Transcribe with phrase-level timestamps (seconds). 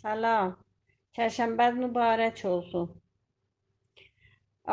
[0.00, 0.50] Salam.
[1.16, 2.88] Çərşənbəz mübarək olsun.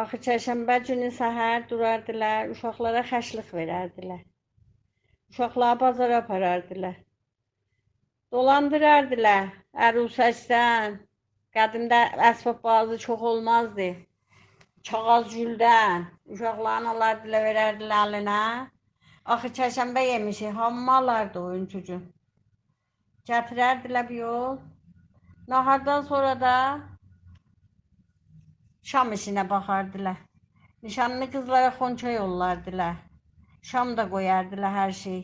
[0.01, 4.25] Axı çərşənbə günü səhər durardılar, uşaqlara xəşlik verərdilər.
[5.31, 6.97] Uşaqları bazara aparardılar.
[8.35, 9.47] Dolandırardılar.
[9.87, 10.99] Ərusəçdən.
[11.59, 13.89] Qədimdə əsbab bazı çox olmazdı.
[14.89, 16.11] Çağaz güldən.
[16.35, 18.43] Uşaqların alardılar, verərdilər əlinə.
[19.37, 22.05] Axı çərşənbə yemişik, hamı alardı oyuncu gün.
[23.27, 24.59] Gətirərdilər bir yol.
[25.51, 26.51] Nahardan sonra da
[28.91, 30.17] şam işinə baxardılar.
[30.83, 32.93] Nişanlı qızlara xonça yollardılar.
[33.71, 35.19] Şam da qoyardılar hər şey.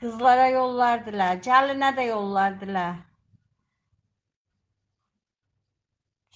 [0.00, 2.96] Qızlara yollardılar, gəlinə də yollardılar.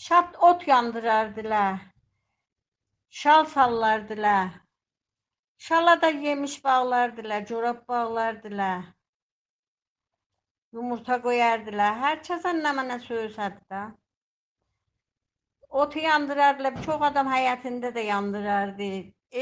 [0.05, 1.77] Şad ot yandırardılar.
[3.11, 4.49] Şal sallardılar.
[5.59, 8.85] Şala da yemiş bağlardılar, corab bağlardılar.
[10.77, 11.97] Yumurta qoyardılar.
[12.05, 13.81] Hər kəsə nə mənə söysədi də.
[15.83, 16.77] Otu yandırardılar.
[16.85, 18.91] Çox adam həyətində də yandırardı.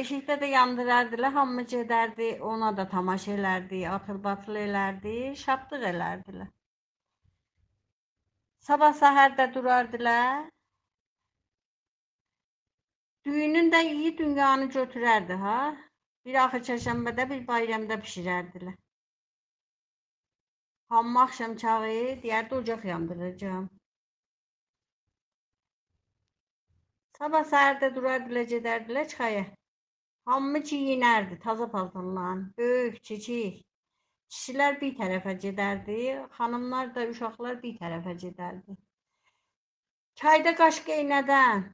[0.01, 1.35] Eşikdə də yandırardılar.
[1.37, 6.49] Hamı gedərdi, ona da tamaşa elərdi, atıl batıl elərdi, şadlıq elərdilər.
[8.69, 10.49] Sabah səhər də durardılar.
[13.29, 15.61] Düyünün də iyi dünyanı götürərdi ha.
[16.25, 18.77] Bir axır çərşənbədə, bir bayramda bişirərdilər.
[20.89, 21.87] Hamı axşam çağı
[22.23, 23.65] deyərdi ocaq yandıracağam.
[27.19, 29.47] Sabah səhər də durardılar, gedərdilər çaya.
[30.31, 32.29] Hamı geyinərdi, taza paltarla,
[32.59, 33.59] böyük, kiçik.
[34.33, 35.97] Kişilər bir tərəfə gedərdi,
[36.37, 38.77] xanımlar da, uşaqlar bir tərəfə gedərdi.
[40.23, 41.65] Çayda qaş qeynədən,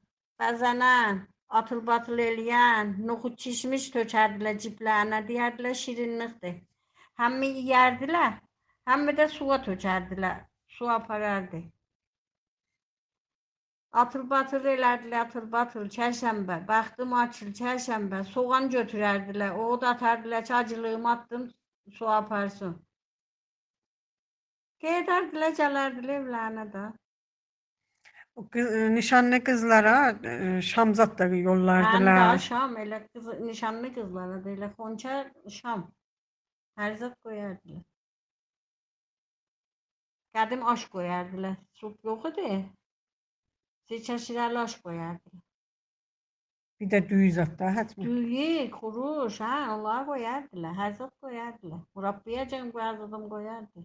[0.43, 1.21] bəzənən,
[1.61, 6.59] atıl-batıl eləyən, noxud kişmiş tökərdilər ciblərinə, deyərdilər şirinlikdir.
[7.23, 8.39] Həmi yeyərdilər,
[8.91, 10.43] həmi də suya tökərdilər.
[10.77, 11.61] Su aparardı.
[14.03, 21.45] Atıl-batıl elədilər, atıl-batıl, çərşənbə, baxdım açıl, çərşənbə, soğan götürərdilər, o da atardılar ki, acılığımı atdım,
[21.99, 22.75] su aparsın.
[24.83, 26.85] Gedərdilər, gələrdilər evlərinə də.
[28.35, 32.39] O kız, nişanlı kızlara e, Şamzat da Həm də yollardılar.
[32.49, 35.21] şam, elə qız, nişanlı qızlara da elə xonça
[35.61, 35.87] şam.
[36.79, 37.83] Hər zət qoyardılar.
[40.35, 41.57] Qədim aş qoyardılar.
[41.81, 42.51] Sup yox idi.
[43.91, 45.43] Seçə şirəli aş qoyardılar.
[46.81, 48.05] Bir de düğü zat da hatmi.
[48.05, 50.73] Düyü, xuruş, hə, onları qoyardılar.
[50.81, 51.83] Hər zət qoyardılar.
[51.97, 53.85] Murabbiyə can qoyardım qoyardı.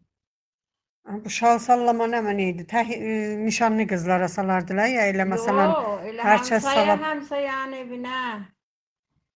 [1.25, 2.67] Bu şal sallama ne neydi?
[2.67, 5.63] Teh, e, nişanlı kızlara salardılar ya öyle mesela.
[5.63, 8.41] Yo, elə hər kəs həmsaya, salab- həmsayanın evinə.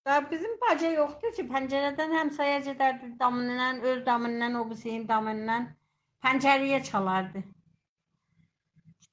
[0.05, 5.67] Da bizim baca yoxdur ki, pəncərədən həmsaya gedərdi damından, öz damından, o birisinin damından
[6.23, 7.43] pencereye çalardı.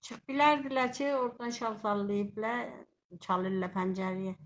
[0.01, 2.69] Çık bilerdiler ki oradan şal sallayıplar
[3.21, 4.37] çalırlar pencereye.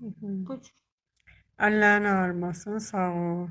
[0.00, 0.06] Hı
[1.58, 3.48] Allah'ın ağırmasın sağ ol.